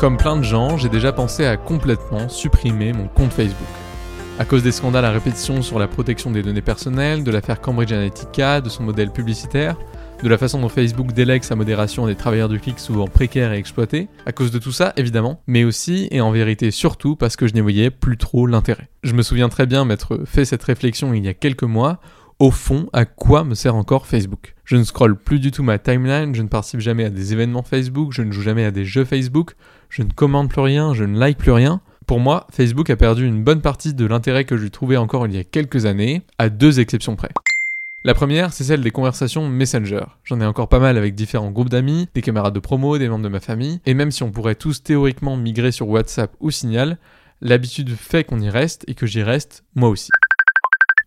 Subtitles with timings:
[0.00, 3.68] Comme plein de gens, j'ai déjà pensé à complètement supprimer mon compte Facebook.
[4.38, 7.92] À cause des scandales à répétition sur la protection des données personnelles, de l'affaire Cambridge
[7.92, 9.76] Analytica, de son modèle publicitaire,
[10.22, 13.52] de la façon dont Facebook délègue sa modération à des travailleurs du clic souvent précaires
[13.52, 17.36] et exploités, à cause de tout ça évidemment, mais aussi et en vérité surtout parce
[17.36, 18.88] que je n'y voyais plus trop l'intérêt.
[19.04, 22.00] Je me souviens très bien m'être fait cette réflexion il y a quelques mois,
[22.38, 24.54] au fond, à quoi me sert encore Facebook?
[24.64, 27.62] Je ne scrolle plus du tout ma timeline, je ne participe jamais à des événements
[27.62, 29.56] Facebook, je ne joue jamais à des jeux Facebook,
[29.90, 31.80] je ne commande plus rien, je ne like plus rien.
[32.06, 35.34] Pour moi, Facebook a perdu une bonne partie de l'intérêt que je trouvais encore il
[35.34, 37.30] y a quelques années, à deux exceptions près.
[38.02, 40.04] La première, c'est celle des conversations Messenger.
[40.24, 43.24] J'en ai encore pas mal avec différents groupes d'amis, des camarades de promo, des membres
[43.24, 46.96] de ma famille, et même si on pourrait tous théoriquement migrer sur WhatsApp ou Signal,
[47.42, 50.10] l'habitude fait qu'on y reste et que j'y reste moi aussi.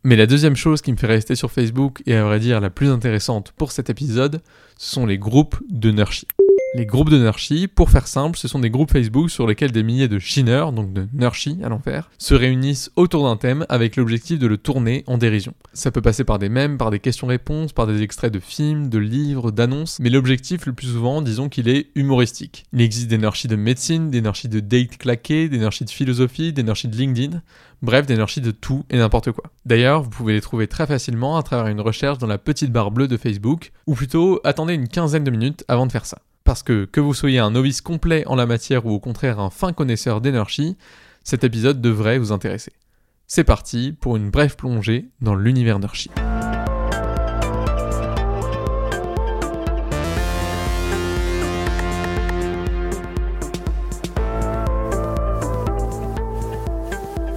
[0.03, 2.69] Mais la deuxième chose qui me fait rester sur Facebook, et à vrai dire la
[2.69, 4.41] plus intéressante pour cet épisode,
[4.77, 6.27] ce sont les groupes de Nurshi.
[6.75, 9.83] Les groupes de Nurshi, pour faire simple, ce sont des groupes Facebook sur lesquels des
[9.83, 14.39] milliers de shiners, donc de Nurshi à l'enfer, se réunissent autour d'un thème avec l'objectif
[14.39, 15.53] de le tourner en dérision.
[15.73, 18.97] Ça peut passer par des mèmes, par des questions-réponses, par des extraits de films, de
[18.97, 22.65] livres, d'annonces, mais l'objectif le plus souvent, disons qu'il est humoristique.
[22.73, 26.53] Il existe des Nurshi de médecine, des Nurshi de date claqué, des Nurshi de philosophie,
[26.53, 27.43] des Nurshi de LinkedIn,
[27.83, 29.43] bref, des Nurshi de tout et n'importe quoi.
[29.67, 32.89] D'ailleurs, vous pouvez les trouver très facilement à travers une recherche dans la petite barre
[32.89, 36.63] bleue de Facebook, ou plutôt attendez une quinzaine de minutes avant de faire ça parce
[36.63, 39.73] que que vous soyez un novice complet en la matière ou au contraire un fin
[39.73, 40.77] connaisseur d'énergie,
[41.23, 42.73] cet épisode devrait vous intéresser.
[43.27, 46.09] C'est parti pour une brève plongée dans l'univers Nurshi.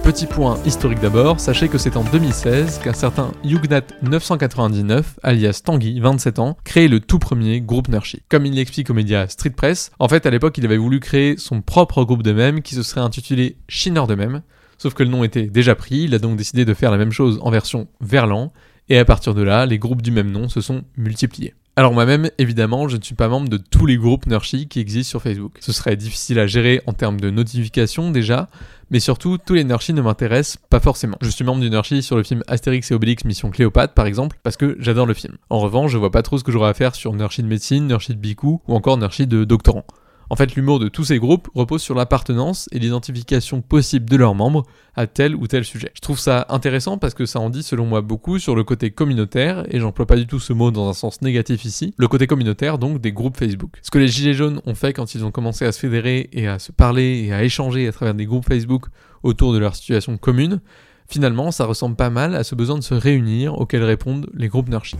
[0.07, 5.99] Petit point historique d'abord, sachez que c'est en 2016 qu'un certain Yugnat 999, alias Tanguy,
[5.99, 8.21] 27 ans, crée le tout premier groupe Nurshi.
[8.29, 11.35] Comme il l'explique aux médias Street Press, en fait à l'époque il avait voulu créer
[11.35, 14.43] son propre groupe de mèmes qui se serait intitulé Shiner de mèmes,
[14.77, 17.11] sauf que le nom était déjà pris, il a donc décidé de faire la même
[17.11, 18.53] chose en version verlan,
[18.89, 21.53] et à partir de là, les groupes du même nom se sont multipliés.
[21.75, 25.11] Alors moi-même, évidemment, je ne suis pas membre de tous les groupes Nurshi qui existent
[25.11, 25.57] sur Facebook.
[25.59, 28.47] Ce serait difficile à gérer en termes de notifications déjà,
[28.89, 31.17] mais surtout, tous les Nurshi ne m'intéressent pas forcément.
[31.21, 34.39] Je suis membre du Nurshi sur le film Astérix et Obélix Mission Cléopâtre, par exemple,
[34.41, 35.35] parce que j'adore le film.
[35.51, 37.85] En revanche, je vois pas trop ce que j'aurais à faire sur Nurshi de médecine,
[37.85, 39.85] Nurshi de Biku ou encore Nurshi de doctorant.
[40.29, 44.35] En fait, l'humour de tous ces groupes repose sur l'appartenance et l'identification possible de leurs
[44.35, 44.65] membres
[44.95, 45.91] à tel ou tel sujet.
[45.93, 48.91] Je trouve ça intéressant parce que ça en dit selon moi beaucoup sur le côté
[48.91, 52.27] communautaire, et j'emploie pas du tout ce mot dans un sens négatif ici, le côté
[52.27, 53.77] communautaire donc des groupes Facebook.
[53.81, 56.47] Ce que les Gilets jaunes ont fait quand ils ont commencé à se fédérer et
[56.47, 58.87] à se parler et à échanger à travers des groupes Facebook
[59.23, 60.59] autour de leur situation commune,
[61.07, 64.67] finalement ça ressemble pas mal à ce besoin de se réunir auquel répondent les groupes
[64.67, 64.97] Nurshi.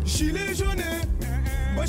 [1.76, 1.86] Pour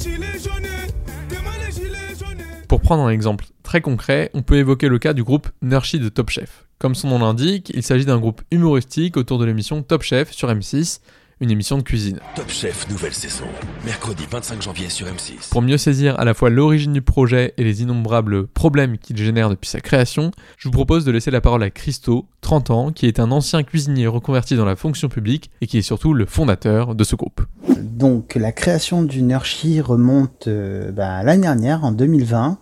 [2.88, 6.30] prendre un exemple très concret, on peut évoquer le cas du groupe Nurshi de Top
[6.30, 6.64] Chef.
[6.78, 10.48] Comme son nom l'indique, il s'agit d'un groupe humoristique autour de l'émission Top Chef sur
[10.48, 11.00] M6,
[11.42, 12.18] une émission de cuisine.
[12.34, 13.44] Top Chef, nouvelle saison,
[13.84, 15.50] mercredi 25 janvier sur M6.
[15.50, 19.50] Pour mieux saisir à la fois l'origine du projet et les innombrables problèmes qu'il génère
[19.50, 23.04] depuis sa création, je vous propose de laisser la parole à Christo, 30 ans, qui
[23.04, 26.94] est un ancien cuisinier reconverti dans la fonction publique et qui est surtout le fondateur
[26.94, 27.42] de ce groupe.
[27.76, 32.58] Donc la création du Nurshi remonte euh, bah, l'année dernière, en 2020.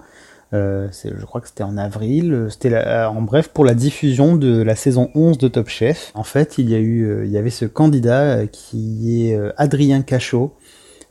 [0.52, 2.46] Euh, je crois que c'était en avril.
[2.50, 6.12] C'était euh, en bref pour la diffusion de la saison 11 de Top Chef.
[6.14, 9.38] En fait, il y a eu, euh, il y avait ce candidat euh, qui est
[9.56, 10.54] Adrien Cachot,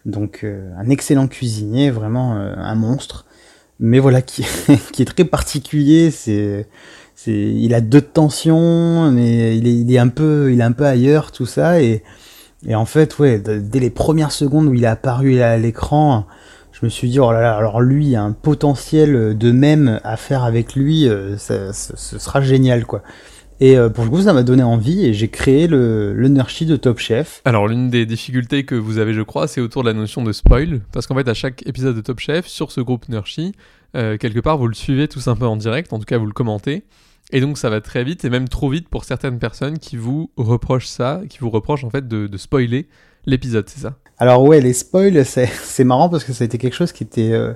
[0.05, 3.25] donc un excellent cuisinier, vraiment un monstre.
[3.79, 4.45] Mais voilà, qui,
[4.99, 6.11] est très particulier.
[6.11, 6.67] C'est,
[7.27, 10.85] il a deux tensions, mais il est, il est un peu, il est un peu
[10.85, 11.81] ailleurs, tout ça.
[11.81, 12.03] Et,
[12.65, 16.25] et en fait, ouais, dès les premières secondes où il est apparu à l'écran
[16.75, 20.17] je me suis dit, oh là là, alors lui, a un potentiel de même à
[20.17, 21.71] faire avec lui, euh, ce
[22.19, 23.01] sera génial, quoi.
[23.61, 26.75] Et euh, pour le coup, ça m'a donné envie et j'ai créé le, le de
[26.75, 27.41] Top Chef.
[27.45, 30.33] Alors, l'une des difficultés que vous avez, je crois, c'est autour de la notion de
[30.33, 30.81] spoil.
[30.91, 33.53] Parce qu'en fait, à chaque épisode de Top Chef, sur ce groupe Nurshi,
[33.95, 36.33] euh, quelque part, vous le suivez tout simplement en direct, en tout cas, vous le
[36.33, 36.83] commentez.
[37.31, 40.29] Et donc, ça va très vite, et même trop vite pour certaines personnes qui vous
[40.35, 42.87] reprochent ça, qui vous reprochent en fait de spoiler
[43.25, 43.93] l'épisode, c'est ça?
[44.17, 47.31] Alors ouais, les spoils, c'est marrant parce que ça a été quelque chose qui était
[47.31, 47.53] euh,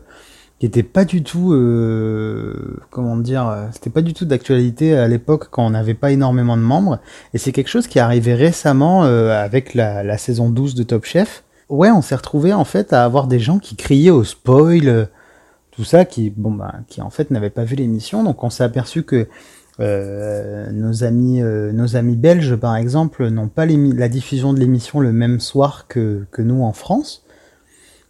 [0.60, 5.08] qui était pas du tout euh, comment dire, euh, c'était pas du tout d'actualité à
[5.08, 7.00] l'époque quand on n'avait pas énormément de membres.
[7.34, 11.06] Et c'est quelque chose qui est arrivé récemment avec la, la, saison 12 de Top
[11.06, 11.44] Chef.
[11.70, 15.10] Ouais, on s'est retrouvé en fait à avoir des gens qui criaient au spoil
[15.72, 18.24] tout ça qui bon bah qui en fait n'avaient pas vu l'émission.
[18.24, 19.30] Donc on s'est aperçu que
[19.80, 25.00] euh, nos amis, euh, nos amis belges, par exemple, n'ont pas la diffusion de l'émission
[25.00, 27.24] le même soir que, que nous en France.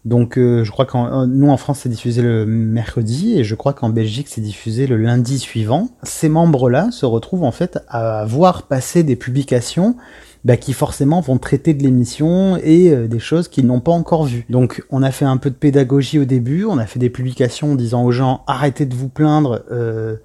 [0.06, 3.90] Donc je crois qu'en nous en France c'est diffusé le mercredi et je crois qu'en
[3.90, 5.90] Belgique c'est diffusé le lundi suivant.
[6.04, 9.98] Ces membres-là se retrouvent en fait à voir passer des publications
[10.46, 14.24] bah, qui forcément vont traiter de l'émission et euh, des choses qu'ils n'ont pas encore
[14.24, 14.46] vues.
[14.50, 17.76] Donc on a fait un peu de pédagogie au début, on a fait des publications
[17.76, 20.16] disant aux gens arrêtez de vous plaindre, euh,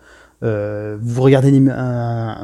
[0.45, 1.51] euh, vous regardez,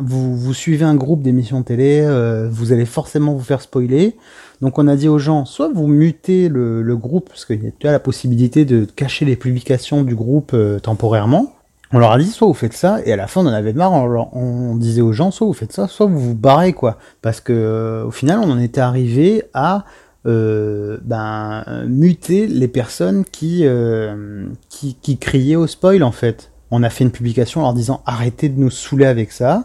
[0.03, 2.03] vous, suivez un groupe d'émissions télé,
[2.51, 4.17] vous allez forcément vous faire spoiler.
[4.61, 7.93] Donc on a dit aux gens, soit vous mutez le, groupe, parce qu'il y a
[7.93, 11.55] la possibilité de cacher les publications du groupe temporairement,
[11.93, 13.73] on leur a dit soit vous faites ça et à la fin on en avait
[13.73, 16.99] marre on, disait aux gens soit vous faites ça soit vous vous barrez quoi.
[17.21, 19.85] Parce que euh, au final on en était arrivé à
[20.27, 27.05] euh, ben, muter les personnes euh, qui criaient au spoil en fait on a fait
[27.05, 29.65] une publication en leur disant arrêtez de nous saouler avec ça.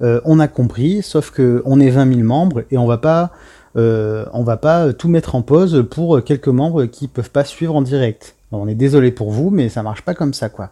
[0.00, 3.30] On a compris sauf que on est 20 000 membres et on va pas
[3.76, 7.82] on va pas tout mettre en pause pour quelques membres qui peuvent pas suivre en
[7.82, 10.70] direct on est désolé pour vous mais ça marche pas comme ça quoi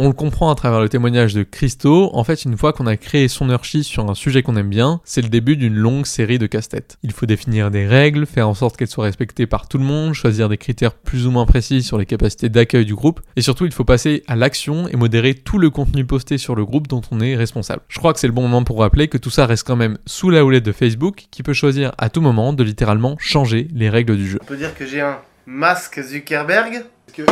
[0.00, 2.96] on le comprend à travers le témoignage de Christo, en fait une fois qu'on a
[2.96, 6.40] créé son Urshi sur un sujet qu'on aime bien, c'est le début d'une longue série
[6.40, 6.98] de casse-têtes.
[7.04, 10.12] Il faut définir des règles, faire en sorte qu'elles soient respectées par tout le monde,
[10.12, 13.66] choisir des critères plus ou moins précis sur les capacités d'accueil du groupe, et surtout
[13.66, 17.02] il faut passer à l'action et modérer tout le contenu posté sur le groupe dont
[17.12, 17.82] on est responsable.
[17.86, 19.98] Je crois que c'est le bon moment pour rappeler que tout ça reste quand même
[20.06, 23.88] sous la houlette de Facebook, qui peut choisir à tout moment de littéralement changer les
[23.88, 24.40] règles du jeu.
[24.42, 27.22] On peut dire que j'ai un masque Zuckerberg que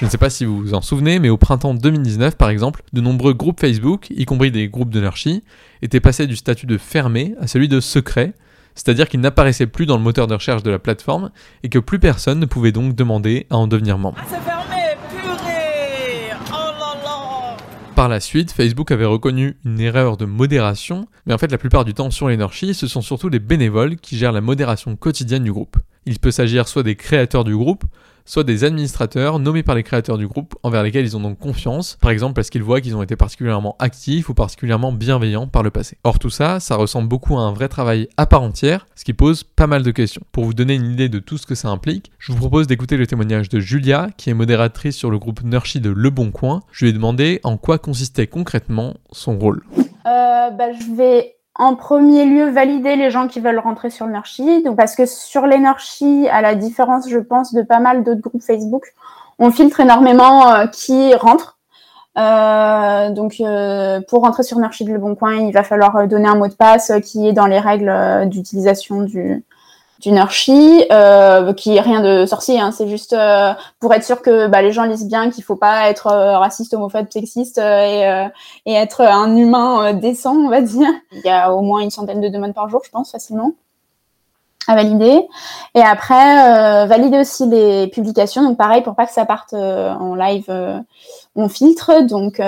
[0.00, 2.82] je ne sais pas si vous vous en souvenez, mais au printemps 2019, par exemple,
[2.92, 5.08] de nombreux groupes Facebook, y compris des groupes de
[5.82, 8.34] étaient passés du statut de fermé à celui de secret,
[8.74, 11.30] c'est-à-dire qu'ils n'apparaissaient plus dans le moteur de recherche de la plateforme
[11.62, 14.18] et que plus personne ne pouvait donc demander à en devenir membre.
[14.20, 14.63] Ah,
[17.94, 21.84] Par la suite, Facebook avait reconnu une erreur de modération, mais en fait la plupart
[21.84, 25.52] du temps sur l'Energy, ce sont surtout les bénévoles qui gèrent la modération quotidienne du
[25.52, 25.76] groupe.
[26.04, 27.84] Il peut s'agir soit des créateurs du groupe,
[28.24, 31.96] soit des administrateurs nommés par les créateurs du groupe envers lesquels ils ont donc confiance,
[32.00, 35.70] par exemple parce qu'ils voient qu'ils ont été particulièrement actifs ou particulièrement bienveillants par le
[35.70, 35.98] passé.
[36.04, 39.12] Or tout ça, ça ressemble beaucoup à un vrai travail à part entière, ce qui
[39.12, 40.22] pose pas mal de questions.
[40.32, 42.96] Pour vous donner une idée de tout ce que ça implique, je vous propose d'écouter
[42.96, 46.62] le témoignage de Julia, qui est modératrice sur le groupe Nurshi de Le Bon Coin.
[46.72, 49.62] Je lui ai demandé en quoi consistait concrètement son rôle.
[50.06, 54.62] Euh, bah, je vais en premier lieu valider les gens qui veulent rentrer sur Nurshi.
[54.62, 58.42] Donc parce que sur Nurshi, à la différence, je pense, de pas mal d'autres groupes
[58.42, 58.84] Facebook,
[59.38, 61.58] on filtre énormément euh, qui rentrent.
[62.16, 66.28] Euh, donc euh, pour rentrer sur Nurshi de Le Bon Coin, il va falloir donner
[66.28, 69.44] un mot de passe qui est dans les règles d'utilisation du,
[70.04, 74.20] d'une archi euh, qui est rien de sorcier hein, c'est juste euh, pour être sûr
[74.20, 78.28] que bah, les gens lisent bien qu'il faut pas être euh, raciste homophobe sexiste et,
[78.66, 80.90] être un humain décent on va dire.
[81.12, 83.52] Il y a au moins une centaine de demandes par jour je pense facilement
[84.66, 85.26] à valider.
[85.74, 88.42] Et après valider aussi les publications.
[88.42, 90.52] Donc pareil pour pas que ça parte en live
[91.36, 92.02] on filtre.
[92.02, 92.38] Donc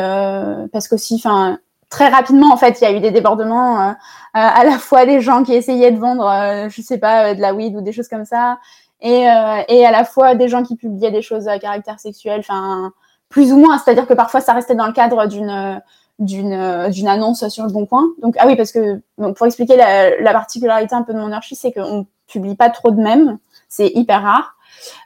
[0.72, 1.58] parce qu'aussi enfin
[1.90, 3.94] très rapidement, en fait, il y a eu des débordements, euh, euh,
[4.32, 7.54] à la fois des gens qui essayaient de vendre, euh, je sais pas, de la
[7.54, 8.58] weed ou des choses comme ça,
[9.00, 9.24] et,
[9.68, 12.92] et à la fois des gens qui publiaient des choses à caractère sexuel, enfin,
[13.28, 15.82] plus ou moins, c'est-à-dire que parfois ça restait dans le cadre d'une
[16.18, 18.04] d'une d'une annonce sur le bon coin.
[18.22, 21.30] Donc ah oui parce que donc, pour expliquer la, la, particularité un peu de mon
[21.30, 23.36] archi, c'est qu'on publie pas trop de mèmes,
[23.68, 24.56] c'est hyper rare.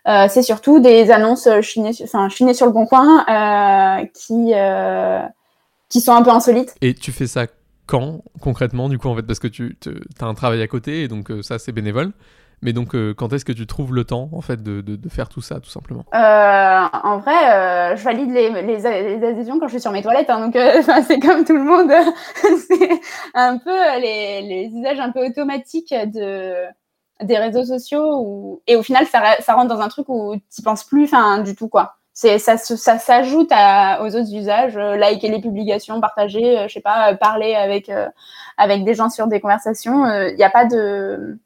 [0.08, 5.22] Euh, c'est surtout des annonces chinées, enfin chinées sur le bon coin euh, qui euh,
[5.90, 6.74] qui sont un peu insolites.
[6.80, 7.46] Et tu fais ça
[7.86, 9.76] quand concrètement du coup en fait parce que tu
[10.20, 12.12] as un travail à côté et donc euh, ça c'est bénévole.
[12.62, 15.30] Mais donc, euh, quand est-ce que tu trouves le temps, en fait, de, de, faire
[15.30, 16.04] tout ça, tout simplement?
[16.12, 16.18] Euh,
[17.02, 20.28] En vrai, je valide les, les, adhésions quand je suis sur mes toilettes.
[20.28, 20.54] Hein, donc,
[21.08, 21.90] c'est comme tout le monde.
[22.68, 23.00] c'est
[23.32, 26.52] un peu les, les, usages un peu automatiques de,
[27.22, 28.60] des réseaux sociaux.
[28.66, 31.10] Et au final, ça, ça rentre dans un truc où tu penses plus
[31.44, 36.68] du tout, quoi ça, ça s'ajoute aux autres usages, euh, liker les publications, partager, euh,
[36.68, 37.90] je sais pas, euh, parler avec
[38.56, 40.06] avec des gens sur des conversations.
[40.06, 41.38] Il n'y a pas de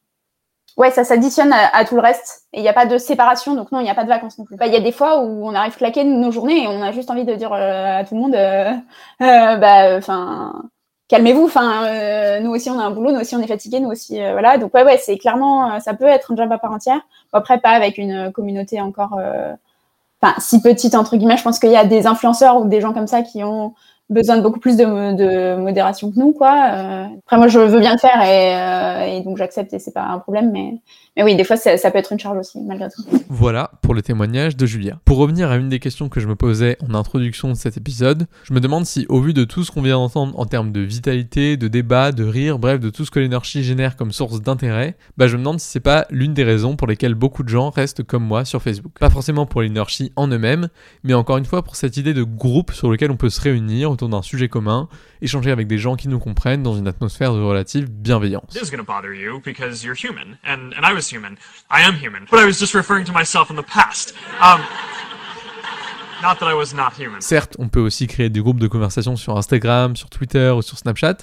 [0.76, 3.54] ouais, ça s'additionne à, tout le reste et il n'y a pas de séparation.
[3.54, 4.56] Donc non, il n'y a pas de vacances non plus.
[4.56, 6.92] Bah, il y a des fois où on arrive claquer nos journées et on a
[6.92, 8.33] juste envie de dire à tout le monde,
[9.21, 10.00] bah.
[11.06, 11.50] Calmez-vous,
[12.42, 14.59] nous aussi on a un boulot, nous aussi on est fatigué, nous aussi, voilà.
[14.59, 17.00] Donc ouais, ouais, c'est clairement, ça peut être un job à part entière.
[17.33, 19.21] Après, pas avec une communauté encore
[20.24, 22.92] enfin si petite entre guillemets, je pense qu'il y a des influenceurs ou des gens
[22.92, 23.74] comme ça qui ont
[24.11, 26.52] besoin de beaucoup plus de, modération que nous, quoi.
[26.52, 29.92] Euh, après, moi, je veux bien le faire et, euh, et donc j'accepte et c'est
[29.92, 30.75] pas un problème, mais,
[31.16, 33.02] mais oui, des fois, ça, ça, peut être une charge aussi, malgré tout.
[33.28, 34.99] Voilà pour le témoignage de Julia.
[35.04, 38.26] Pour revenir à une des questions que je me posais en introduction de cet épisode,
[38.42, 40.80] je me demande si, au vu de tout ce qu'on vient d'entendre en termes de
[40.80, 44.96] vitalité, de débat, de rire, bref, de tout ce que l'énergie génère comme source d'intérêt,
[45.16, 47.70] bah, je me demande si c'est pas l'une des raisons pour lesquelles beaucoup de gens
[47.70, 48.92] restent comme moi sur Facebook.
[48.99, 50.68] Pas forcément pour l'énergie en eux-mêmes,
[51.04, 53.93] mais encore une fois pour cette idée de groupe sur lequel on peut se réunir
[53.94, 54.88] autour d'un sujet commun,
[55.22, 58.52] échanger avec des gens qui nous comprennent dans une atmosphère de relative bienveillance.
[64.42, 64.60] Um.
[67.20, 70.78] Certes, on peut aussi créer des groupes de conversation sur Instagram, sur Twitter ou sur
[70.78, 71.18] Snapchat,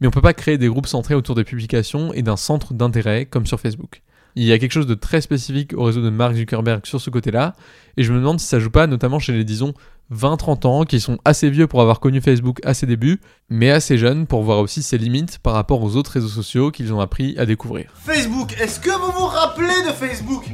[0.00, 3.24] mais on peut pas créer des groupes centrés autour des publications et d'un centre d'intérêt
[3.24, 4.02] comme sur Facebook.
[4.36, 7.08] Il y a quelque chose de très spécifique au réseau de Mark Zuckerberg sur ce
[7.08, 7.54] côté-là,
[7.96, 9.72] et je me demande si ça joue pas notamment chez les, disons,
[10.14, 13.98] 20-30 ans, qui sont assez vieux pour avoir connu Facebook à ses débuts, mais assez
[13.98, 17.34] jeunes pour voir aussi ses limites par rapport aux autres réseaux sociaux qu'ils ont appris
[17.38, 17.90] à découvrir.
[17.94, 20.44] Facebook, est-ce que vous vous rappelez de Facebook?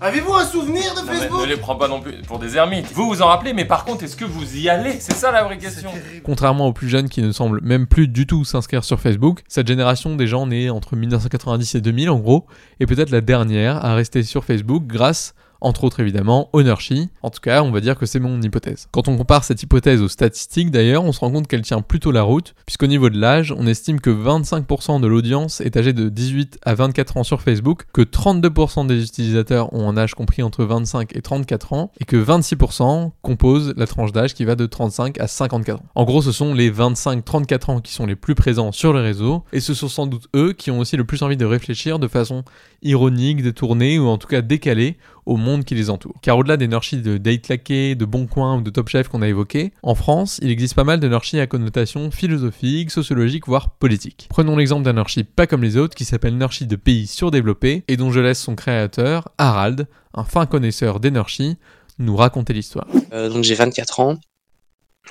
[0.00, 1.40] Avez-vous un souvenir de Non, mais Facebook?
[1.42, 2.86] ne les prends pas non plus pour des ermites.
[2.94, 4.98] Vous vous en rappelez, mais par contre, est-ce que vous y allez?
[5.00, 5.90] C'est ça la vraie question.
[6.24, 9.66] Contrairement aux plus jeunes qui ne semblent même plus du tout s'inscrire sur Facebook, cette
[9.66, 12.46] génération des gens nés entre 1990 et 2000 en gros,
[12.80, 17.10] est peut-être la dernière à rester sur Facebook grâce entre autres évidemment Ownership.
[17.22, 18.88] En tout cas, on va dire que c'est mon hypothèse.
[18.90, 22.10] Quand on compare cette hypothèse aux statistiques d'ailleurs, on se rend compte qu'elle tient plutôt
[22.12, 26.08] la route, puisqu'au niveau de l'âge, on estime que 25% de l'audience est âgée de
[26.08, 30.64] 18 à 24 ans sur Facebook, que 32% des utilisateurs ont un âge compris entre
[30.64, 35.20] 25 et 34 ans, et que 26% composent la tranche d'âge qui va de 35
[35.20, 35.86] à 54 ans.
[35.94, 39.44] En gros, ce sont les 25-34 ans qui sont les plus présents sur le réseau,
[39.52, 42.08] et ce sont sans doute eux qui ont aussi le plus envie de réfléchir de
[42.08, 42.44] façon
[42.82, 44.96] ironique, détournée, ou en tout cas décalée
[45.28, 46.14] au monde qui les entoure.
[46.22, 49.28] Car au-delà des nurseries de Date de Bon Coin ou de Top Chef qu'on a
[49.28, 54.26] évoqués, en France, il existe pas mal de nurseries à connotation philosophique, sociologique, voire politique.
[54.30, 57.96] Prenons l'exemple d'un nursery pas comme les autres qui s'appelle Nursery de pays surdéveloppés et
[57.96, 61.56] dont je laisse son créateur, Harald, un fin connaisseur nurseries,
[61.98, 62.88] nous raconter l'histoire.
[63.12, 64.18] Euh, donc j'ai 24 ans.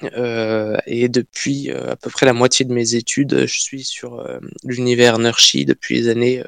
[0.04, 4.24] Euh, et depuis euh, à peu près la moitié de mes études, je suis sur
[4.64, 6.44] l'univers Nurshi depuis les années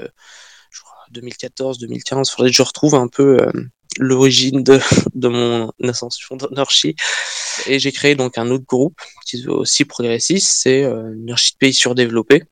[1.14, 2.32] 2014-2015.
[2.32, 3.52] Faudrait que je retrouve un peu euh,
[3.98, 4.80] l'origine de,
[5.16, 6.96] de mon ascension dans Nurshi.
[7.68, 11.58] Et j'ai créé donc un autre groupe qui est aussi progressiste, c'est euh, Nurshi de
[11.58, 12.44] pays surdéveloppés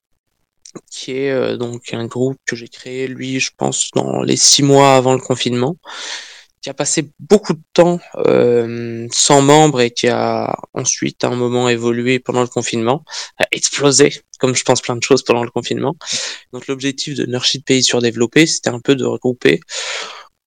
[0.91, 4.63] qui est euh, donc un groupe que j'ai créé, lui, je pense, dans les six
[4.63, 5.77] mois avant le confinement,
[6.61, 11.35] qui a passé beaucoup de temps euh, sans membres et qui a ensuite, à un
[11.35, 13.03] moment, évolué pendant le confinement,
[13.37, 15.95] a explosé, comme je pense plein de choses pendant le confinement.
[16.53, 19.59] Donc l'objectif de Nurship Pays Surdéveloppés, c'était un peu de regrouper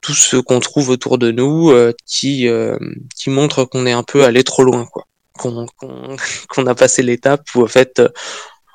[0.01, 2.79] tout ce qu'on trouve autour de nous euh, qui, euh,
[3.17, 5.05] qui montre qu'on est un peu allé trop loin, quoi.
[5.35, 6.17] Qu'on qu'on
[6.49, 8.01] qu'on a passé l'étape où, en fait,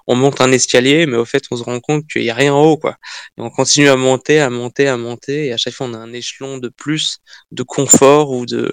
[0.08, 2.54] on monte un escalier, mais au fait, on se rend compte qu'il n'y a rien
[2.54, 2.98] en haut, quoi.
[3.38, 5.98] Et on continue à monter, à monter, à monter, et à chaque fois, on a
[5.98, 7.20] un échelon de plus
[7.52, 8.72] de confort ou de,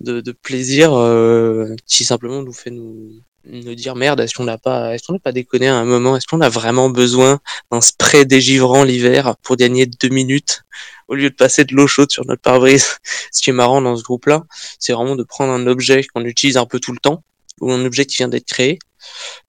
[0.00, 4.94] de, plaisir euh, qui simplement nous fait nous, nous dire merde, est-ce qu'on n'a pas,
[4.94, 8.26] est-ce qu'on n'a pas déconné à un moment, est-ce qu'on a vraiment besoin d'un spray
[8.26, 10.62] dégivrant l'hiver pour gagner deux minutes
[11.08, 12.98] au lieu de passer de l'eau chaude sur notre pare-brise?
[13.32, 14.44] Ce qui est marrant dans ce groupe-là,
[14.78, 17.24] c'est vraiment de prendre un objet qu'on utilise un peu tout le temps,
[17.60, 18.78] ou un objet qui vient d'être créé,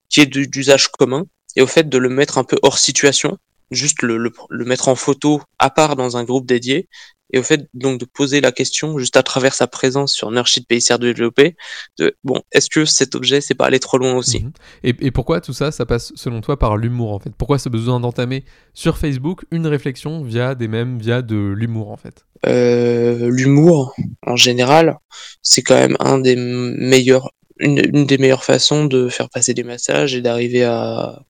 [0.10, 1.25] qui est du- d'usage commun,
[1.56, 3.38] et au fait de le mettre un peu hors situation,
[3.72, 6.88] juste le, le, le mettre en photo à part dans un groupe dédié,
[7.32, 10.68] et au fait donc de poser la question juste à travers sa présence sur Nurship
[10.68, 11.56] PICR développé,
[12.00, 14.44] de bon, est-ce que cet objet c'est pas allé trop loin aussi?
[14.44, 14.51] Mhm.
[14.84, 17.32] Et, et pourquoi tout ça, ça passe selon toi par l'humour en fait?
[17.38, 21.98] Pourquoi ce besoin d'entamer sur Facebook une réflexion via des mèmes, via de l'humour en
[21.98, 22.25] fait?
[22.48, 23.94] Euh, l'humour
[24.25, 24.98] en général,
[25.44, 30.16] c'est quand même un des meilleurs, une, des meilleures façons de faire passer des messages
[30.16, 31.22] et d'arriver à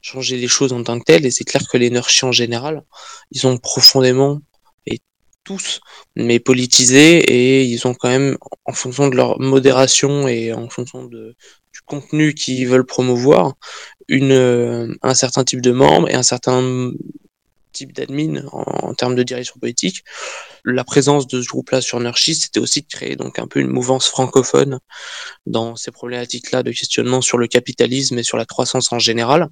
[0.00, 1.26] changer les choses en tant que telles.
[1.26, 2.84] Et c'est clair que les nurchis en général,
[3.32, 4.40] ils ont profondément
[4.86, 5.00] et
[5.44, 5.80] tous,
[6.16, 11.04] mais politisés et ils ont quand même, en fonction de leur modération et en fonction
[11.04, 11.34] de,
[11.72, 13.54] du contenu qu'ils veulent promouvoir,
[14.08, 16.92] une, un certain type de membres et un certain
[17.72, 20.04] type d'admin en, en termes de direction politique.
[20.64, 23.68] La présence de ce groupe-là sur Nurshi, c'était aussi de créer donc un peu une
[23.68, 24.80] mouvance francophone
[25.46, 29.48] dans ces problématiques-là de questionnement sur le capitalisme et sur la croissance en général.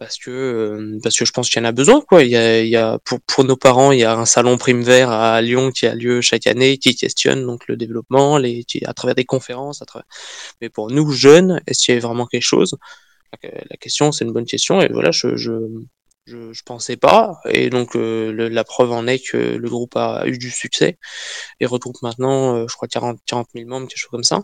[0.00, 2.24] Parce que, euh, parce que je pense qu'il y en a besoin, quoi.
[2.24, 4.58] Il y a, il y a, pour, pour nos parents, il y a un salon
[4.58, 8.64] Prime Vert à Lyon qui a lieu chaque année, qui questionne donc le développement, les,
[8.64, 10.06] qui, à travers des conférences, à travers...
[10.60, 12.76] Mais pour nous, jeunes, est-ce qu'il y a vraiment quelque chose?
[13.42, 15.52] La question, c'est une bonne question, et voilà, je, je,
[16.26, 20.38] je, pensais pas, et donc euh, la preuve en est que le groupe a eu
[20.38, 20.98] du succès
[21.60, 24.42] et regroupe maintenant, euh, je crois, 40, 40 000 membres, quelque chose comme ça.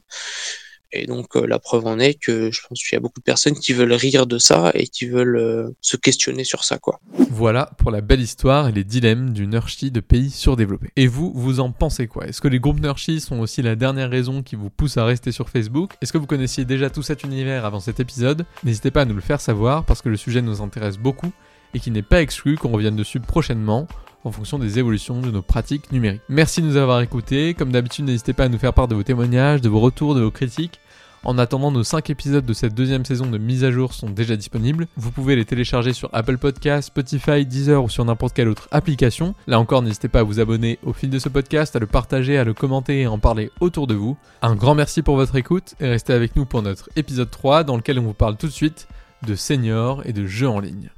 [0.93, 3.25] Et donc euh, la preuve en est que je pense qu'il y a beaucoup de
[3.25, 6.99] personnes qui veulent rire de ça et qui veulent se questionner sur ça quoi.
[7.31, 10.91] Voilà pour la belle histoire et les dilemmes du Nurshi de pays surdéveloppés.
[10.97, 12.27] Et vous, vous en pensez quoi?
[12.27, 15.31] Est-ce que les groupes Nurshi sont aussi la dernière raison qui vous pousse à rester
[15.31, 15.93] sur Facebook?
[16.03, 18.45] Est-ce que vous connaissiez déjà tout cet univers avant cet épisode?
[18.65, 21.33] N'hésitez pas à nous le faire savoir parce que le sujet nous intéresse beaucoup
[21.75, 23.87] et qu'il n'est pas exclu qu'on revienne dessus prochainement
[24.25, 26.23] en fonction des évolutions de nos pratiques numériques.
[26.29, 27.55] Merci de nous avoir écoutés.
[27.55, 30.21] Comme d'habitude, n'hésitez pas à nous faire part de vos témoignages, de vos retours, de
[30.21, 30.81] vos critiques.
[31.23, 34.37] En attendant, nos 5 épisodes de cette deuxième saison de mise à jour sont déjà
[34.37, 34.87] disponibles.
[34.97, 39.35] Vous pouvez les télécharger sur Apple Podcasts, Spotify, Deezer ou sur n'importe quelle autre application.
[39.47, 42.39] Là encore, n'hésitez pas à vous abonner au fil de ce podcast, à le partager,
[42.39, 44.17] à le commenter et à en parler autour de vous.
[44.41, 47.77] Un grand merci pour votre écoute et restez avec nous pour notre épisode 3 dans
[47.77, 48.89] lequel on vous parle tout de suite
[49.27, 50.91] de seniors et de jeux en ligne.